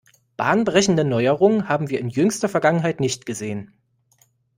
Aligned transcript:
Bahnbrechende 0.35 1.03
Neuerungen 1.03 1.69
haben 1.69 1.91
wir 1.91 1.99
in 1.99 2.09
jüngster 2.09 2.49
Vergangenheit 2.49 2.99
nicht 2.99 3.27
gesehen. 3.27 3.71